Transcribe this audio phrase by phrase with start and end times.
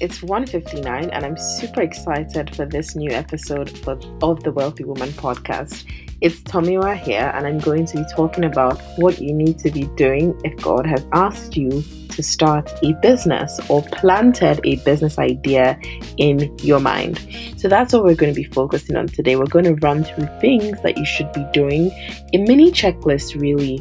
[0.00, 5.08] It's 1:59 and I'm super excited for this new episode for, of the Wealthy Woman
[5.10, 5.84] podcast.
[6.20, 9.86] It's Tomiwa here and I'm going to be talking about what you need to be
[9.96, 15.76] doing if God has asked you to start a business or planted a business idea
[16.16, 17.18] in your mind.
[17.56, 19.34] So that's what we're going to be focusing on today.
[19.34, 21.90] We're going to run through things that you should be doing,
[22.34, 23.78] a mini checklist really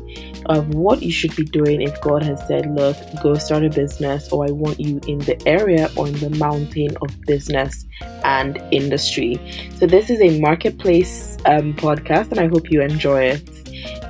[0.49, 4.31] of what you should be doing if God has said, Look, go start a business,
[4.31, 7.85] or I want you in the area or in the mountain of business
[8.23, 9.39] and industry.
[9.77, 13.49] So, this is a marketplace um, podcast, and I hope you enjoy it.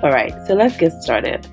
[0.04, 1.48] All right, so let's get started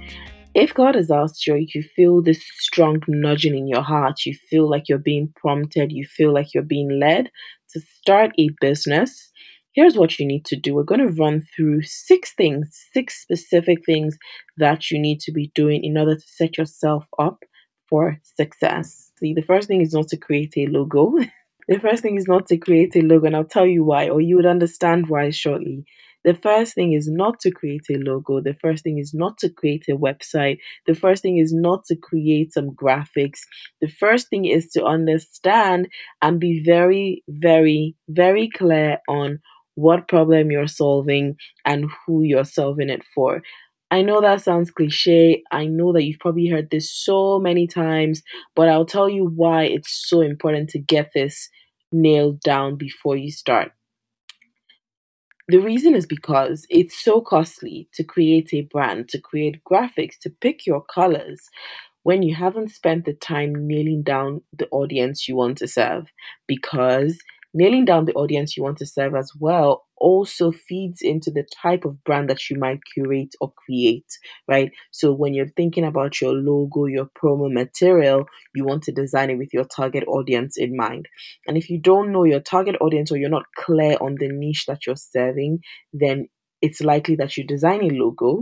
[0.55, 4.70] if God has asked you, you feel this strong nudging in your heart, you feel
[4.70, 7.28] like you're being prompted, you feel like you're being led
[7.70, 9.33] to start a business,
[9.74, 10.74] here's what you need to do.
[10.74, 14.16] We're going to run through six things, six specific things
[14.56, 17.44] that you need to be doing in order to set yourself up
[17.89, 19.11] for success.
[19.19, 21.19] See, the first thing is not to create a logo.
[21.69, 24.20] the first thing is not to create a logo, and I'll tell you why, or
[24.20, 25.84] you would understand why shortly.
[26.25, 28.41] The first thing is not to create a logo.
[28.41, 30.56] The first thing is not to create a website.
[30.86, 33.41] The first thing is not to create some graphics.
[33.83, 35.89] The first thing is to understand
[36.22, 39.41] and be very, very, very clear on
[39.75, 43.42] what problem you're solving and who you're solving it for.
[43.91, 45.42] I know that sounds cliche.
[45.53, 48.22] I know that you've probably heard this so many times,
[48.56, 51.48] but I'll tell you why it's so important to get this
[51.92, 53.72] nailed down before you start.
[55.48, 60.30] The reason is because it's so costly to create a brand, to create graphics, to
[60.30, 61.48] pick your colors
[62.02, 66.06] when you haven't spent the time nailing down the audience you want to serve.
[66.47, 67.19] Because
[67.55, 71.84] nailing down the audience you want to serve as well also feeds into the type
[71.84, 74.05] of brand that you might curate or create,
[74.48, 74.70] right?
[74.91, 79.38] So when you're thinking about your logo, your promo material, you want to design it
[79.38, 81.08] with your target audience in mind.
[81.46, 84.67] And if you don't know your target audience or you're not clear on the niche
[84.67, 85.61] that you're serving,
[85.92, 86.29] then
[86.61, 88.40] it's likely that you design a logo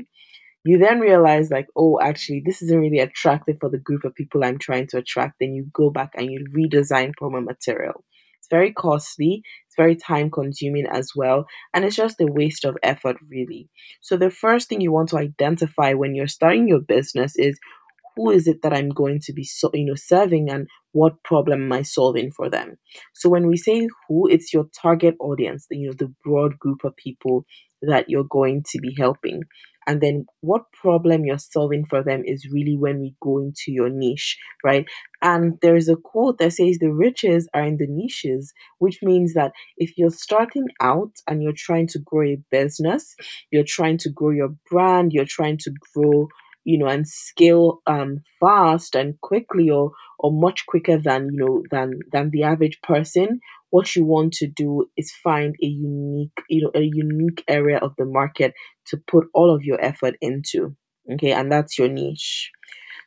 [0.65, 4.45] you then realize like oh actually this isn't really attractive for the group of people
[4.45, 8.05] i'm trying to attract then you go back and you redesign promo material
[8.53, 13.17] very costly, it's very time consuming as well, and it's just a waste of effort,
[13.29, 13.69] really.
[14.03, 17.59] So, the first thing you want to identify when you're starting your business is
[18.17, 21.63] who is it that I'm going to be so, you know serving and what problem
[21.63, 22.77] am I solving for them?
[23.15, 26.97] So when we say who, it's your target audience, you know, the broad group of
[26.97, 27.47] people
[27.81, 29.43] that you're going to be helping
[29.87, 33.89] and then what problem you're solving for them is really when we go into your
[33.89, 34.87] niche, right?
[35.21, 39.53] And there's a quote that says the riches are in the niches, which means that
[39.77, 43.15] if you're starting out and you're trying to grow a business,
[43.51, 46.29] you're trying to grow your brand, you're trying to grow
[46.65, 51.63] you know and scale um fast and quickly or or much quicker than you know
[51.73, 53.41] than than the average person
[53.73, 57.95] what you want to do is find a unique you know a unique area of
[57.99, 58.55] the market
[58.87, 60.77] to put all of your effort into
[61.13, 61.33] okay?
[61.33, 62.53] And that's your niche.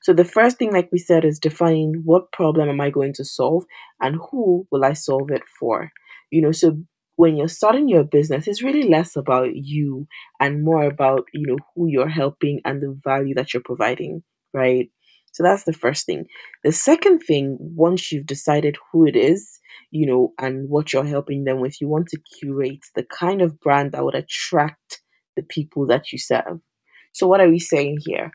[0.01, 3.25] So the first thing like we said is defining what problem am i going to
[3.25, 3.65] solve
[4.01, 5.91] and who will i solve it for?
[6.31, 6.77] You know so
[7.17, 10.07] when you're starting your business it's really less about you
[10.39, 14.23] and more about you know who you're helping and the value that you're providing
[14.53, 14.89] right
[15.35, 16.27] so that's the first thing.
[16.63, 19.59] The second thing, once you've decided who it is,
[19.91, 23.59] you know, and what you're helping them with, you want to curate the kind of
[23.59, 25.01] brand that would attract
[25.35, 26.61] the people that you serve.
[27.11, 28.31] So, what are we saying here?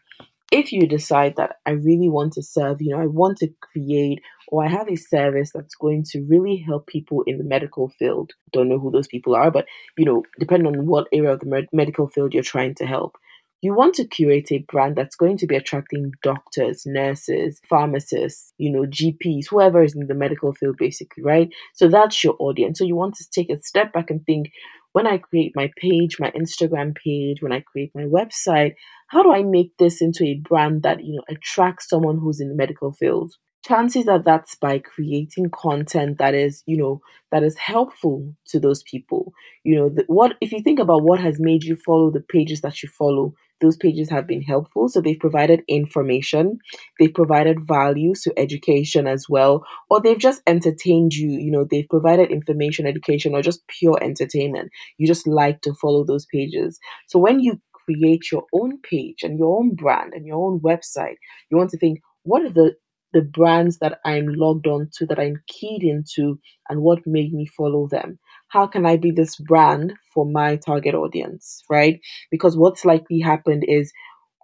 [0.52, 4.20] If you decide that I really want to serve, you know, I want to create
[4.48, 8.32] or I have a service that's going to really help people in the medical field.
[8.52, 9.64] Don't know who those people are, but
[9.96, 13.16] you know, depending on what area of the med- medical field you're trying to help
[13.62, 18.70] you want to curate a brand that's going to be attracting doctors, nurses, pharmacists, you
[18.70, 21.50] know, GPs, whoever is in the medical field, basically, right?
[21.74, 22.78] So that's your audience.
[22.78, 24.50] So you want to take a step back and think
[24.92, 28.74] when I create my page, my Instagram page, when I create my website,
[29.08, 32.48] how do I make this into a brand that, you know, attracts someone who's in
[32.48, 33.34] the medical field?
[33.64, 38.82] chances are that's by creating content that is you know that is helpful to those
[38.84, 39.32] people
[39.64, 42.62] you know the, what if you think about what has made you follow the pages
[42.62, 44.88] that you follow those pages have been helpful.
[44.88, 46.58] So they've provided information.
[46.98, 51.30] They've provided value to education as well or they've just entertained you.
[51.30, 54.70] You know they've provided information education or just pure entertainment.
[54.98, 56.78] You just like to follow those pages.
[57.08, 61.16] So when you create your own page and your own brand and your own website
[61.50, 62.74] you want to think what are the
[63.12, 67.44] the brands that I'm logged on to, that I'm keyed into, and what made me
[67.44, 68.20] follow them.
[68.50, 72.00] How can I be this brand for my target audience, right?
[72.30, 73.92] Because what's likely happened is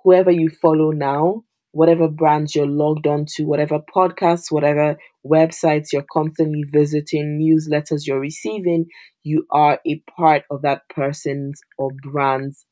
[0.02, 1.42] whoever you follow now
[1.72, 8.18] whatever brands you're logged on to, whatever podcasts, whatever websites you're constantly visiting, newsletters you're
[8.18, 8.86] receiving,
[9.24, 12.64] you are a part of that person's or brand's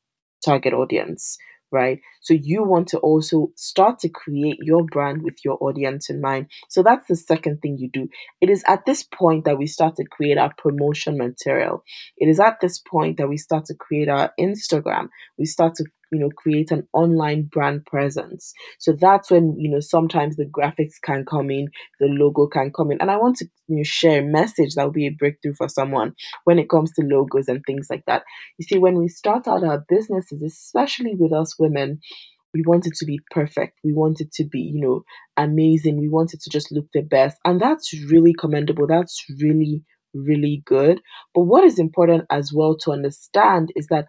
[0.42, 1.36] target audience
[1.74, 2.00] right?
[2.22, 6.46] So you want to also start to create your brand with your audience in mind.
[6.70, 8.08] So that's the second thing you do.
[8.40, 11.82] It is at this point that we start to create our promotion material.
[12.16, 15.08] It is at this point that we start to create our Instagram.
[15.36, 18.52] We start to you know create an online brand presence.
[18.78, 21.68] So that's when you know sometimes the graphics can come in
[22.00, 23.00] the logo can come in.
[23.00, 25.68] And i want to you know, share a message that will be a breakthrough for
[25.68, 26.14] someone
[26.44, 28.22] when it comes to logos and things like that.
[28.58, 32.00] You see when we start out our businesses especially with us women
[32.52, 33.78] we want it to be perfect.
[33.82, 35.02] We want it to be you know
[35.36, 35.98] amazing.
[35.98, 37.38] We want it to just look the best.
[37.44, 38.86] And that's really commendable.
[38.86, 39.82] That's really
[40.14, 41.00] really good.
[41.34, 44.06] But what is important as well to understand is that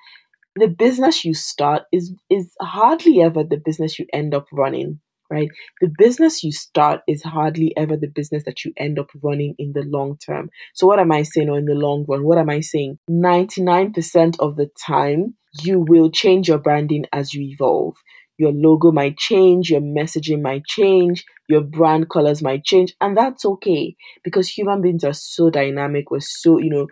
[0.56, 5.00] the business you start is is hardly ever the business you end up running
[5.30, 5.50] right?
[5.82, 9.74] The business you start is hardly ever the business that you end up running in
[9.74, 10.50] the long term.
[10.74, 12.24] So what am i saying or in the long run?
[12.24, 13.00] What am i saying?
[13.10, 17.96] 99% of the time you will change your branding as you evolve.
[18.38, 23.46] Your logo might change, your messaging might change, your brand colors might change, and that's
[23.46, 26.12] okay because human beings are so dynamic.
[26.12, 26.88] We're so, you know,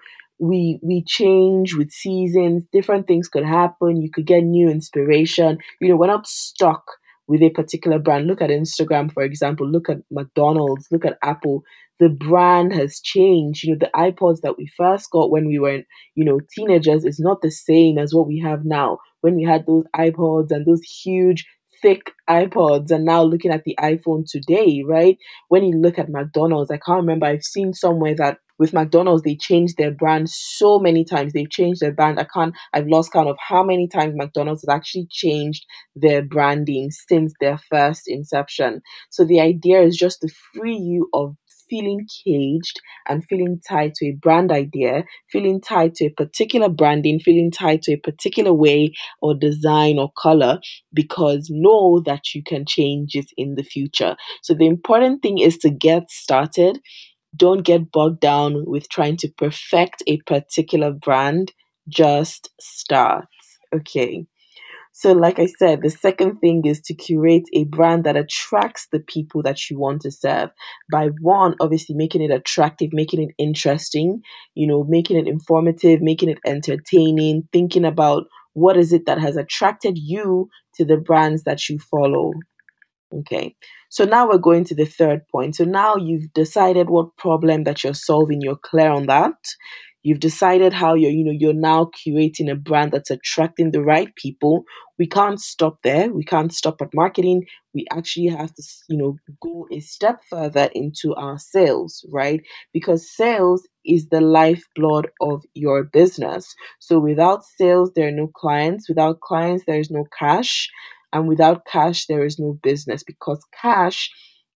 [0.49, 2.65] we we change with seasons.
[2.71, 4.01] Different things could happen.
[4.01, 5.57] You could get new inspiration.
[5.81, 6.83] You know we're not stuck
[7.27, 9.67] with a particular brand look at instagram for example.
[9.69, 10.87] Look at mcdonald's.
[10.91, 11.63] Look at apple.
[11.99, 13.63] The brand has changed.
[13.63, 15.81] You know the ipods that we first got when we were
[16.15, 18.99] you know teenagers is not the same as what we have now.
[19.21, 21.45] When we had those ipods and those huge
[21.81, 25.17] thick iPods and now looking at the iPhone today, right?
[25.49, 29.35] When you look at McDonald's, I can't remember, I've seen somewhere that with McDonald's, they
[29.35, 31.33] changed their brand so many times.
[31.33, 32.19] They've changed their brand.
[32.19, 35.65] I can't, I've lost count of how many times McDonald's has actually changed
[35.95, 38.81] their branding since their first inception.
[39.09, 41.35] So the idea is just to free you of
[41.69, 47.19] feeling caged and feeling tied to a brand idea, feeling tied to a particular branding,
[47.19, 50.59] feeling tied to a particular way or design or color,
[50.93, 54.15] because know that you can change it in the future.
[54.43, 56.79] So the important thing is to get started
[57.35, 61.51] don't get bogged down with trying to perfect a particular brand.
[61.89, 63.25] Just start.
[63.73, 64.25] Okay.
[64.95, 68.99] So, like I said, the second thing is to curate a brand that attracts the
[68.99, 70.51] people that you want to serve.
[70.91, 74.21] By one, obviously making it attractive, making it interesting,
[74.53, 79.35] you know, making it informative, making it entertaining, thinking about what is it that has
[79.35, 82.31] attracted you to the brands that you follow.
[83.19, 83.55] Okay.
[83.89, 85.55] So now we're going to the third point.
[85.55, 89.35] So now you've decided what problem that you're solving, you're clear on that.
[90.05, 94.13] You've decided how you're, you know, you're now curating a brand that's attracting the right
[94.15, 94.65] people.
[94.99, 96.11] We can't stop there.
[96.11, 97.45] We can't stop at marketing.
[97.73, 102.41] We actually have to, you know, go a step further into our sales, right?
[102.73, 106.53] Because sales is the lifeblood of your business.
[106.79, 108.89] So without sales, there are no clients.
[108.89, 110.69] Without clients, there is no cash
[111.13, 114.11] and without cash there is no business because cash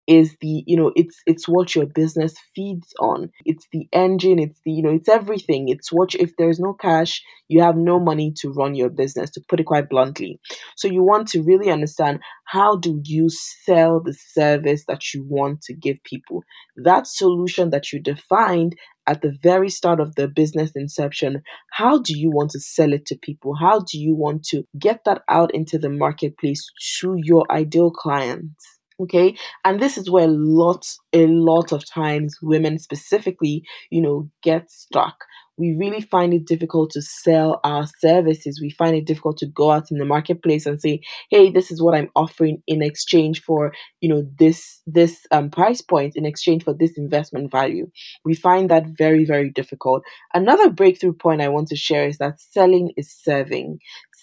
[0.06, 4.60] is the you know it's it's what your business feeds on it's the engine it's
[4.64, 8.32] the you know it's everything it's what if there's no cash you have no money
[8.36, 10.38] to run your business to put it quite bluntly
[10.76, 13.28] so you want to really understand how do you
[13.64, 16.42] sell the service that you want to give people
[16.76, 18.74] that solution that you defined
[19.06, 21.42] at the very start of the business inception,
[21.72, 23.54] how do you want to sell it to people?
[23.54, 26.64] How do you want to get that out into the marketplace
[27.00, 28.64] to your ideal clients?
[29.00, 29.34] Okay.
[29.64, 35.16] And this is where lots, a lot of times women specifically, you know, get stuck
[35.56, 38.60] we really find it difficult to sell our services.
[38.60, 41.80] We find it difficult to go out in the marketplace and say, "Hey, this is
[41.82, 46.64] what I'm offering in exchange for, you know, this this um, price point in exchange
[46.64, 47.88] for this investment value."
[48.24, 50.02] We find that very very difficult.
[50.34, 53.78] Another breakthrough point I want to share is that selling is serving.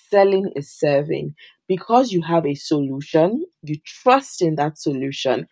[0.10, 1.34] Selling is serving
[1.74, 5.48] because you have a solution, you trust in that solution.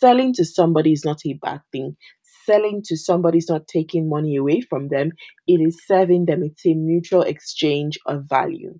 [0.00, 1.96] Selling to somebody is not a bad thing
[2.46, 5.12] selling to somebody is not taking money away from them,
[5.46, 6.42] it is serving them.
[6.42, 8.74] It's a mutual exchange of value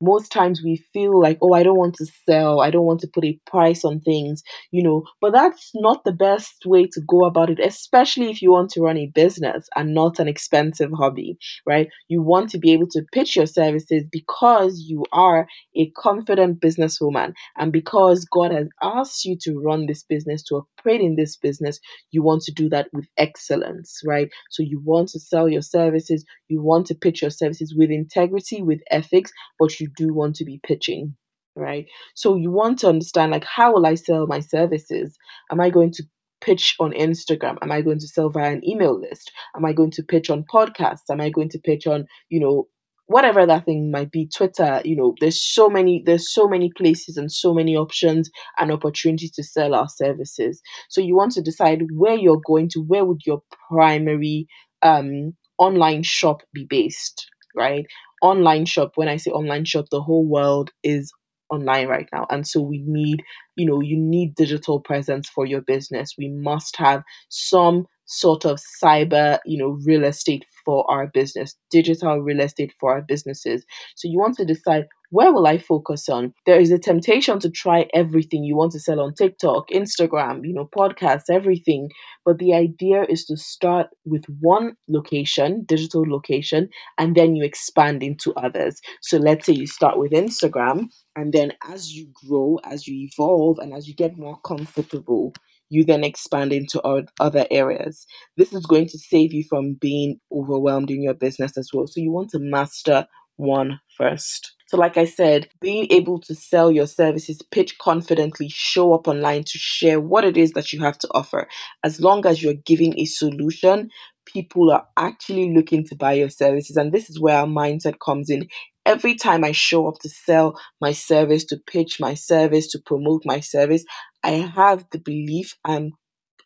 [0.00, 3.08] most times we feel like, oh, I don't want to sell, I don't want to
[3.12, 7.24] put a price on things, you know, but that's not the best way to go
[7.24, 11.38] about it, especially if you want to run a business and not an expensive hobby,
[11.66, 11.88] right?
[12.08, 17.32] You want to be able to pitch your services because you are a confident businesswoman
[17.56, 21.80] and because God has asked you to run this business, to operate in this business,
[22.10, 24.28] you want to do that with excellence, right?
[24.50, 28.62] So you want to sell your services, you want to pitch your services with integrity,
[28.62, 31.16] with ethics, but you do want to be pitching.
[31.54, 31.86] right?
[32.14, 35.16] So you want to understand like how will I sell my services?
[35.50, 36.04] Am I going to
[36.40, 37.56] pitch on Instagram?
[37.62, 39.32] Am I going to sell via an email list?
[39.56, 41.08] Am I going to pitch on podcasts?
[41.10, 42.66] Am I going to pitch on, you know,
[43.06, 47.16] whatever that thing might be twitter you know there's so many there's so many places
[47.16, 48.28] and so many options
[48.58, 52.80] and opportunities to sell our services so you want to decide where you're going to
[52.80, 54.48] where would your primary
[54.82, 57.86] um online shop be based right
[58.22, 61.12] online shop when i say online shop the whole world is
[61.50, 63.22] online right now and so we need
[63.54, 68.58] you know you need digital presence for your business we must have some sort of
[68.82, 73.64] cyber you know real estate for our business, digital real estate for our businesses.
[73.94, 76.34] So you want to decide where will I focus on?
[76.46, 80.52] There is a temptation to try everything you want to sell on TikTok, Instagram, you
[80.52, 81.90] know, podcasts, everything.
[82.24, 88.02] But the idea is to start with one location, digital location, and then you expand
[88.02, 88.80] into others.
[89.02, 93.58] So let's say you start with Instagram, and then as you grow, as you evolve,
[93.58, 95.32] and as you get more comfortable,
[95.68, 96.80] you then expand into
[97.20, 98.06] other areas.
[98.36, 101.86] This is going to save you from being overwhelmed in your business as well.
[101.86, 104.55] So you want to master one first.
[104.66, 109.44] So, like I said, being able to sell your services, pitch confidently, show up online
[109.44, 111.48] to share what it is that you have to offer.
[111.84, 113.90] As long as you're giving a solution,
[114.26, 116.76] people are actually looking to buy your services.
[116.76, 118.48] And this is where our mindset comes in.
[118.84, 123.22] Every time I show up to sell my service, to pitch my service, to promote
[123.24, 123.84] my service,
[124.24, 125.92] I have the belief I'm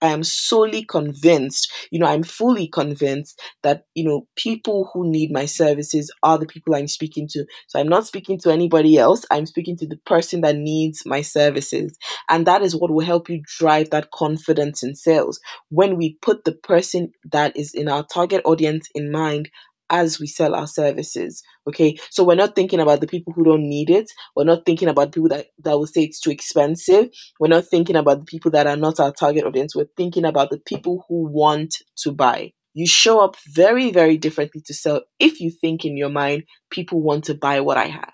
[0.03, 5.31] I am solely convinced, you know, I'm fully convinced that, you know, people who need
[5.31, 7.45] my services are the people I'm speaking to.
[7.69, 9.25] So I'm not speaking to anybody else.
[9.31, 11.99] I'm speaking to the person that needs my services.
[12.29, 15.41] And that is what will help you drive that confidence in sales.
[15.69, 19.51] When we put the person that is in our target audience in mind,
[19.91, 21.43] as we sell our services.
[21.69, 21.97] Okay.
[22.11, 24.11] So we're not thinking about the people who don't need it.
[24.35, 27.09] We're not thinking about people that, that will say it's too expensive.
[27.39, 29.75] We're not thinking about the people that are not our target audience.
[29.75, 32.53] We're thinking about the people who want to buy.
[32.73, 37.03] You show up very, very differently to sell if you think in your mind, people
[37.03, 38.13] want to buy what I have.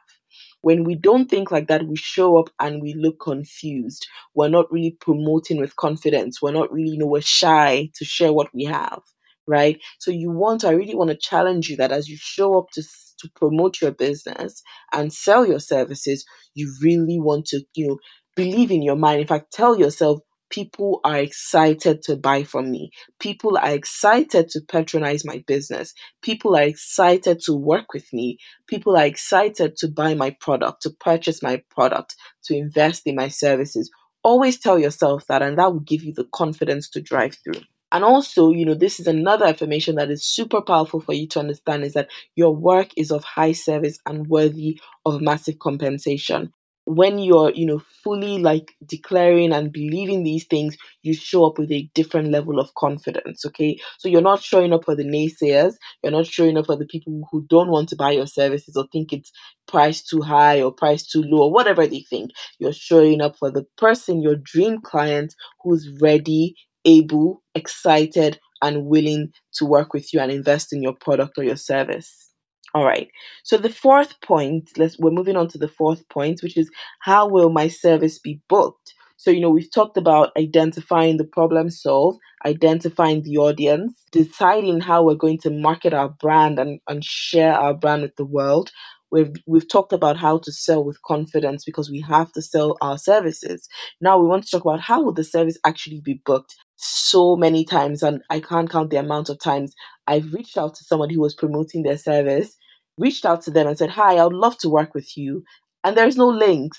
[0.62, 4.06] When we don't think like that, we show up and we look confused.
[4.35, 6.40] We're not really promoting with confidence.
[6.40, 9.00] We're not really, you know, we're shy to share what we have
[9.47, 9.81] right?
[9.99, 12.83] So you want, I really want to challenge you that as you show up to
[13.19, 14.62] to promote your business
[14.93, 16.25] and sell your services,
[16.55, 17.99] you really want to, you know,
[18.35, 19.21] believe in your mind.
[19.21, 22.91] In fact, tell yourself, people are excited to buy from me.
[23.19, 25.93] People are excited to patronize my business.
[26.23, 28.38] People are excited to work with me.
[28.69, 33.29] People are excited to buy my product, to purchase my product, to invest in my
[33.29, 33.91] services.
[34.23, 37.62] Always tell yourself that, and that will give you the confidence to drive through.
[37.97, 41.41] And also, you know, this is another affirmation that is super powerful for you to
[41.41, 46.53] understand is that your work is of high service and worthy of massive compensation.
[46.85, 51.73] When you're, you know, fully like declaring and believing these things, you show up with
[51.73, 53.47] a different level of confidence.
[53.47, 53.79] Okay.
[53.97, 55.76] So you're not showing up for the naysayers.
[56.03, 58.87] You're not showing up for the people who don't want to buy your services or
[58.93, 59.33] think it's
[59.67, 62.33] priced too high or priced too low or whatever they think.
[62.59, 69.33] You're showing up for the person, your dream client who's ready able, excited, and willing
[69.55, 72.31] to work with you and invest in your product or your service.
[72.75, 73.09] All right.
[73.45, 77.28] So the fourth point, let's we're moving on to the fourth point, which is how
[77.28, 78.95] will my service be booked?
[79.19, 85.02] So, you know, we've talked about identifying the problem solved, identifying the audience, deciding how
[85.02, 88.71] we're going to market our brand and, and share our brand with the world,
[89.11, 92.99] We've, we've talked about how to sell with confidence because we have to sell our
[92.99, 93.69] services.
[94.00, 97.64] Now we want to talk about how will the service actually be booked so many
[97.64, 99.75] times and I can't count the amount of times
[100.06, 102.56] I've reached out to someone who was promoting their service,
[102.99, 105.45] reached out to them and said, Hi, I would love to work with you.
[105.85, 106.78] And there's no links.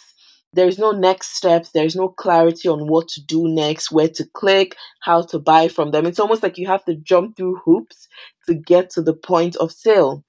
[0.53, 1.71] There's no next steps.
[1.71, 5.91] There's no clarity on what to do next, where to click, how to buy from
[5.91, 6.05] them.
[6.05, 8.07] It's almost like you have to jump through hoops
[8.47, 10.23] to get to the point of sale.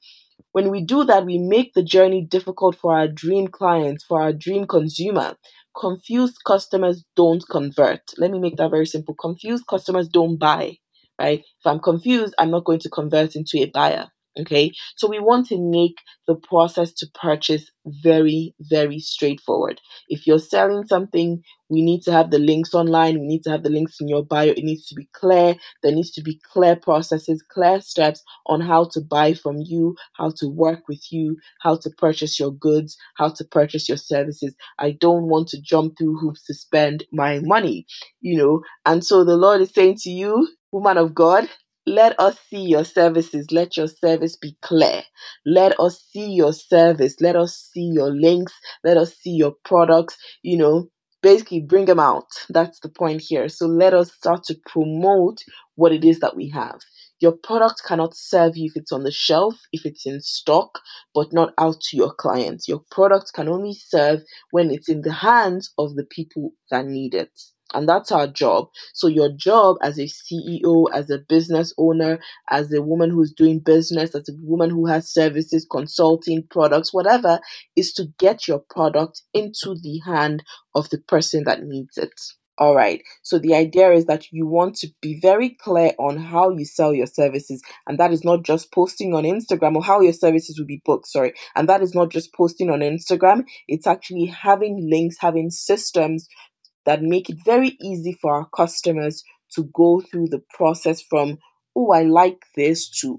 [0.52, 4.32] When we do that, we make the journey difficult for our dream clients, for our
[4.32, 5.36] dream consumer.
[5.78, 8.00] Confused customers don't convert.
[8.18, 9.14] Let me make that very simple.
[9.14, 10.78] Confused customers don't buy,
[11.20, 11.40] right?
[11.40, 14.08] If I'm confused, I'm not going to convert into a buyer.
[14.38, 15.96] Okay, so we want to make
[16.28, 19.80] the process to purchase very, very straightforward.
[20.08, 23.62] If you're selling something, we need to have the links online, we need to have
[23.62, 24.50] the links in your bio.
[24.50, 25.56] It needs to be clear.
[25.82, 30.30] There needs to be clear processes, clear steps on how to buy from you, how
[30.38, 34.54] to work with you, how to purchase your goods, how to purchase your services.
[34.78, 37.86] I don't want to jump through hoops to spend my money,
[38.20, 38.62] you know.
[38.86, 41.48] And so the Lord is saying to you, woman of God,
[41.86, 43.50] let us see your services.
[43.50, 45.02] Let your service be clear.
[45.46, 47.16] Let us see your service.
[47.20, 48.52] Let us see your links.
[48.84, 50.16] Let us see your products.
[50.42, 50.88] You know,
[51.22, 52.28] basically bring them out.
[52.48, 53.48] That's the point here.
[53.48, 55.38] So let us start to promote
[55.74, 56.80] what it is that we have.
[57.20, 60.78] Your product cannot serve you if it's on the shelf, if it's in stock,
[61.14, 62.68] but not out to your clients.
[62.68, 64.20] Your product can only serve
[64.52, 67.32] when it's in the hands of the people that need it.
[67.74, 68.68] And that's our job.
[68.94, 72.18] So, your job as a CEO, as a business owner,
[72.50, 77.40] as a woman who's doing business, as a woman who has services, consulting, products, whatever,
[77.76, 80.42] is to get your product into the hand
[80.74, 82.12] of the person that needs it.
[82.58, 83.02] All right.
[83.22, 86.92] So the idea is that you want to be very clear on how you sell
[86.92, 87.62] your services.
[87.86, 91.06] And that is not just posting on Instagram or how your services will be booked.
[91.06, 91.34] Sorry.
[91.54, 93.44] And that is not just posting on Instagram.
[93.68, 96.26] It's actually having links, having systems
[96.88, 99.22] that make it very easy for our customers
[99.54, 101.36] to go through the process from,
[101.76, 103.18] oh, I like this to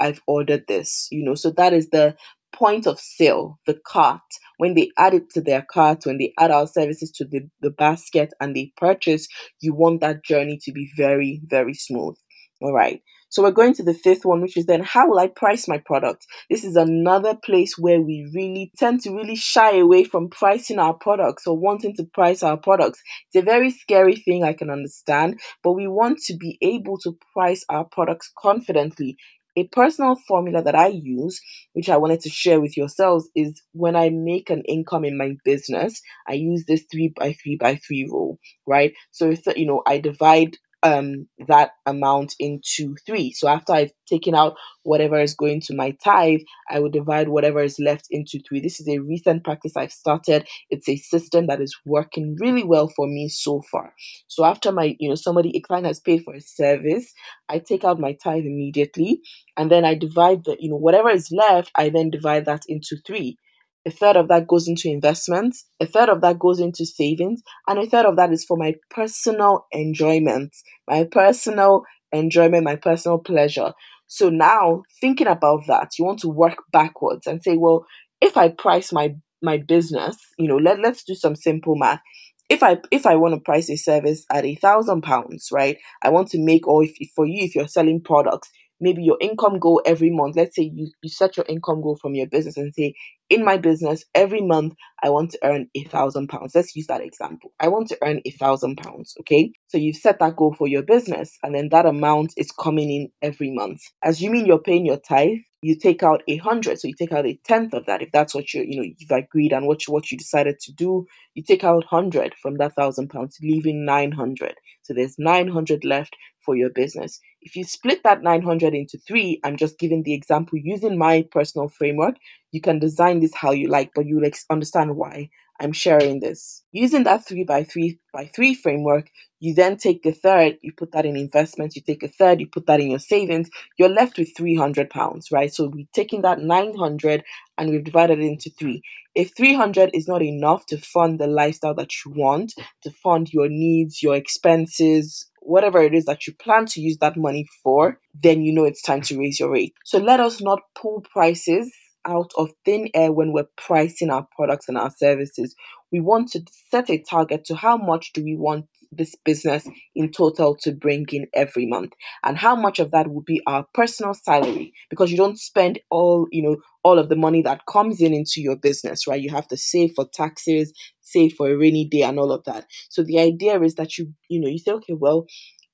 [0.00, 1.36] I've ordered this, you know.
[1.36, 2.16] So that is the
[2.52, 4.20] point of sale, the cart,
[4.58, 7.70] when they add it to their cart, when they add our services to the, the
[7.70, 9.28] basket and they purchase,
[9.60, 12.16] you want that journey to be very, very smooth.
[12.60, 13.00] All right.
[13.34, 15.78] So we're going to the fifth one, which is then how will I price my
[15.78, 16.24] product?
[16.48, 20.94] This is another place where we really tend to really shy away from pricing our
[20.94, 23.02] products or wanting to price our products.
[23.32, 27.18] It's a very scary thing, I can understand, but we want to be able to
[27.32, 29.16] price our products confidently
[29.56, 31.40] a personal formula that I use,
[31.74, 35.36] which I wanted to share with yourselves, is when I make an income in my
[35.44, 38.92] business, I use this three by three by three rule, right?
[39.12, 43.32] So you know, I divide um that amount into three.
[43.32, 47.60] So after I've taken out whatever is going to my tithe, I will divide whatever
[47.62, 48.60] is left into three.
[48.60, 50.46] This is a recent practice I've started.
[50.70, 53.94] It's a system that is working really well for me so far.
[54.28, 57.12] So after my, you know, somebody, a client has paid for a service,
[57.48, 59.20] I take out my tithe immediately
[59.56, 62.96] and then I divide the, you know, whatever is left, I then divide that into
[63.06, 63.38] three
[63.86, 67.78] a third of that goes into investments, a third of that goes into savings, and
[67.78, 70.54] a third of that is for my personal enjoyment,
[70.88, 73.72] my personal enjoyment, my personal pleasure.
[74.06, 77.86] So now thinking about that, you want to work backwards and say, well,
[78.20, 82.00] if I price my my business, you know, let, let's do some simple math.
[82.48, 85.76] If I if I want to price a service at a thousand pounds, right?
[86.02, 89.58] I want to make or if for you if you're selling products, maybe your income
[89.58, 90.36] goal every month.
[90.36, 92.94] Let's say you, you set your income goal from your business and say,
[93.30, 96.54] in my business, every month I want to earn a thousand pounds.
[96.54, 97.52] Let's use that example.
[97.58, 99.14] I want to earn a thousand pounds.
[99.20, 99.52] Okay.
[99.68, 103.08] So you've set that goal for your business, and then that amount is coming in
[103.22, 103.80] every month.
[104.02, 106.78] Assuming you're paying your tithe, you take out a hundred.
[106.78, 109.10] So you take out a tenth of that if that's what you you know you've
[109.10, 111.06] agreed and what you what you decided to do.
[111.34, 114.54] You take out hundred from that thousand pounds, leaving nine hundred.
[114.82, 117.20] So there's nine hundred left for your business.
[117.42, 121.68] If you split that 900 into three, I'm just giving the example using my personal
[121.68, 122.16] framework.
[122.52, 126.62] You can design this how you like, but you'll understand why I'm sharing this.
[126.72, 130.92] Using that three by three by three framework, you then take a third, you put
[130.92, 134.18] that in investments, you take a third, you put that in your savings, you're left
[134.18, 135.52] with 300 pounds, right?
[135.52, 137.24] So we're taking that 900
[137.56, 138.82] and we've divided it into three.
[139.14, 143.48] If 300 is not enough to fund the lifestyle that you want, to fund your
[143.48, 148.42] needs, your expenses, whatever it is that you plan to use that money for, then
[148.42, 149.74] you know it's time to raise your rate.
[149.84, 151.72] So let us not pull prices
[152.06, 155.54] out of thin air when we're pricing our products and our services.
[155.92, 160.10] We want to set a target to how much do we want this business in
[160.10, 161.92] total to bring in every month
[162.24, 166.26] and how much of that will be our personal salary because you don't spend all
[166.30, 169.48] you know all of the money that comes in into your business right you have
[169.48, 173.18] to save for taxes save for a rainy day and all of that so the
[173.18, 175.26] idea is that you you know you say okay well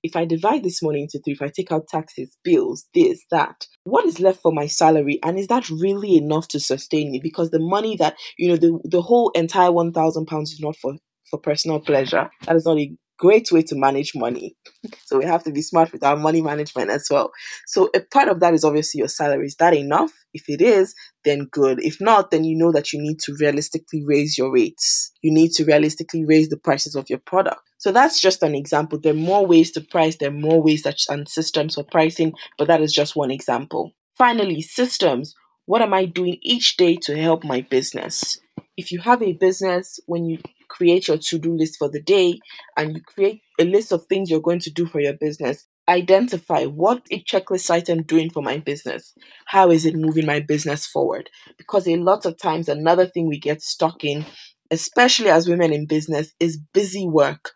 [0.03, 3.67] if I divide this money into three, if I take out taxes, bills, this, that,
[3.85, 5.19] what is left for my salary?
[5.23, 7.21] And is that really enough to sustain me?
[7.23, 10.95] Because the money that, you know, the, the whole entire 1,000 pounds is not for,
[11.29, 12.31] for personal pleasure.
[12.47, 14.57] That is not a great way to manage money.
[15.05, 17.31] so we have to be smart with our money management as well.
[17.67, 19.47] So a part of that is obviously your salary.
[19.47, 20.11] Is that enough?
[20.33, 21.85] If it is, then good.
[21.85, 25.13] If not, then you know that you need to realistically raise your rates.
[25.23, 27.61] You need to realistically raise the prices of your product.
[27.79, 28.99] So that's just an example.
[28.99, 32.33] There are more ways to price, there are more ways that and systems for pricing,
[32.59, 33.93] but that is just one example.
[34.17, 35.35] Finally, systems.
[35.67, 38.41] What am I doing each day to help my business?
[38.77, 40.39] If you have a business, when you
[40.71, 42.39] create your to-do list for the day
[42.77, 46.65] and you create a list of things you're going to do for your business, identify
[46.65, 49.13] what a checklist item doing for my business
[49.47, 51.29] how is it moving my business forward
[51.59, 54.25] because a lot of times another thing we get stuck in
[54.71, 57.53] especially as women in business, is busy work.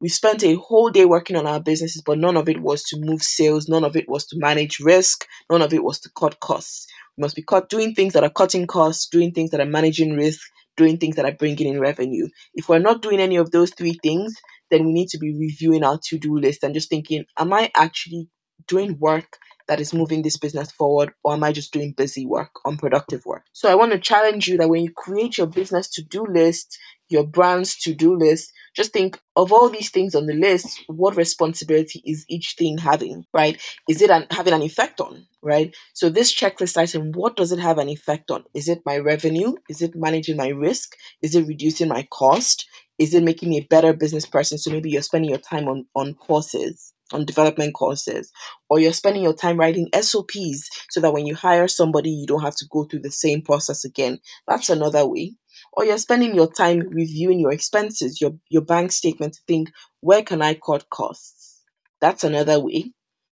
[0.00, 3.00] we spent a whole day working on our businesses, but none of it was to
[3.00, 6.40] move sales, none of it was to manage risk, none of it was to cut
[6.40, 6.86] costs.
[7.16, 10.14] We must be caught doing things that are cutting costs, doing things that are managing
[10.14, 10.40] risk,
[10.76, 12.28] doing things that are bringing in revenue.
[12.54, 14.34] If we're not doing any of those three things,
[14.70, 17.70] then we need to be reviewing our to do list and just thinking, am I
[17.76, 18.28] actually
[18.66, 22.50] doing work that is moving this business forward, or am I just doing busy work,
[22.66, 23.44] unproductive work?
[23.52, 26.78] So I want to challenge you that when you create your business to do list,
[27.08, 31.16] your brand's to do list, just think of all these things on the list, what
[31.16, 33.60] responsibility is each thing having, right?
[33.88, 35.74] Is it an, having an effect on, right?
[35.92, 38.44] So this checklist item, what does it have an effect on?
[38.54, 39.54] Is it my revenue?
[39.68, 40.96] Is it managing my risk?
[41.22, 42.66] Is it reducing my cost?
[42.98, 44.58] Is it making me a better business person?
[44.58, 48.32] So maybe you're spending your time on, on courses on development courses,
[48.68, 52.42] or you're spending your time writing SOPs so that when you hire somebody, you don't
[52.42, 54.18] have to go through the same process again.
[54.48, 55.34] That's another way.
[55.76, 60.22] Or you're spending your time reviewing your expenses, your, your bank statement to think, where
[60.22, 61.62] can I cut costs?
[62.00, 62.92] That's another way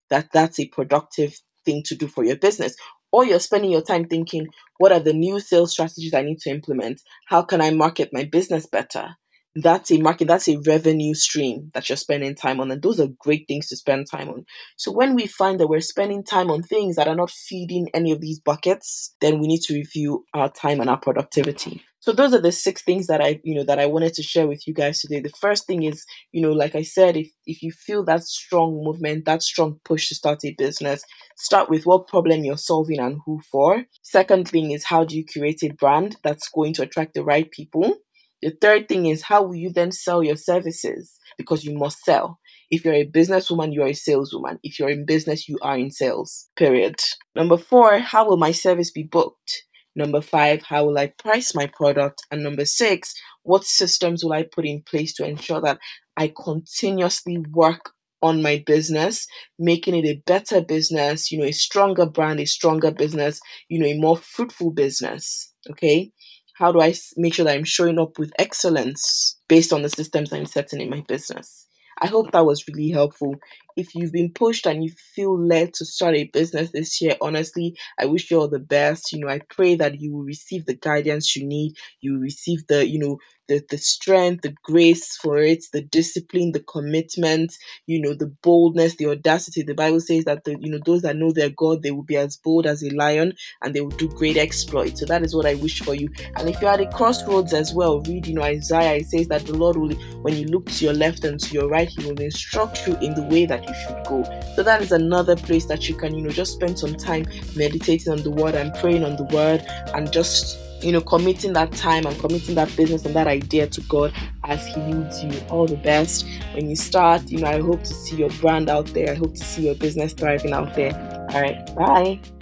[0.09, 2.75] that that's a productive thing to do for your business.
[3.11, 4.47] Or you're spending your time thinking,
[4.77, 7.01] what are the new sales strategies I need to implement?
[7.27, 9.15] How can I market my business better?
[9.55, 12.71] that's a market, that's a revenue stream that you're spending time on.
[12.71, 14.45] And those are great things to spend time on.
[14.77, 18.11] So when we find that we're spending time on things that are not feeding any
[18.11, 21.83] of these buckets, then we need to review our time and our productivity.
[22.01, 24.47] So those are the six things that I, you know, that I wanted to share
[24.47, 25.19] with you guys today.
[25.19, 28.81] The first thing is, you know, like I said, if if you feel that strong
[28.83, 31.03] movement, that strong push to start a business,
[31.37, 33.83] start with what problem you're solving and who for.
[34.01, 37.51] Second thing is how do you create a brand that's going to attract the right
[37.51, 37.97] people?
[38.41, 41.17] The third thing is how will you then sell your services?
[41.37, 42.39] Because you must sell.
[42.71, 44.59] If you're a businesswoman, you're a saleswoman.
[44.63, 46.47] If you're in business, you are in sales.
[46.55, 46.95] Period.
[47.35, 49.63] Number four, how will my service be booked?
[49.95, 52.21] Number five, how will I price my product?
[52.31, 55.79] And number six, what systems will I put in place to ensure that
[56.15, 59.25] I continuously work on my business,
[59.57, 63.87] making it a better business, you know, a stronger brand, a stronger business, you know,
[63.87, 65.53] a more fruitful business.
[65.69, 66.11] Okay.
[66.55, 70.33] How do I make sure that I'm showing up with excellence based on the systems
[70.33, 71.67] I'm setting in my business?
[72.01, 73.35] I hope that was really helpful.
[73.75, 77.77] If you've been pushed and you feel led to start a business this year, honestly,
[77.99, 79.11] I wish you all the best.
[79.11, 81.75] You know, I pray that you will receive the guidance you need.
[82.01, 86.61] You receive the, you know, the, the strength, the grace for it, the discipline, the
[86.61, 87.51] commitment,
[87.87, 89.63] you know, the boldness, the audacity.
[89.63, 92.15] The Bible says that the, you know, those that know their God, they will be
[92.15, 94.99] as bold as a lion and they will do great exploits.
[94.99, 96.09] So that is what I wish for you.
[96.35, 99.45] And if you're at a crossroads as well, read, you know, Isaiah, it says that
[99.45, 102.21] the Lord will, when you look to your left and to your right, He will
[102.21, 104.23] instruct you in the way that you should go.
[104.55, 108.11] So that is another place that you can, you know, just spend some time meditating
[108.11, 112.05] on the word and praying on the word and just you know, committing that time
[112.05, 114.13] and committing that business and that idea to God
[114.45, 115.31] as He leads you.
[115.49, 117.29] All the best when you start.
[117.29, 119.11] You know, I hope to see your brand out there.
[119.11, 120.93] I hope to see your business thriving out there.
[121.31, 122.38] All right, bye.